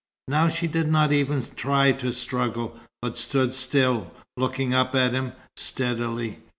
Now 0.27 0.49
she 0.49 0.65
did 0.65 0.91
not 0.91 1.11
even 1.13 1.43
try 1.55 1.91
to 1.91 2.11
struggle, 2.11 2.75
but 3.03 3.19
stood 3.19 3.53
still, 3.53 4.11
looking 4.35 4.73
up 4.73 4.95
at 4.95 5.13
him 5.13 5.33
steadily. 5.55 6.39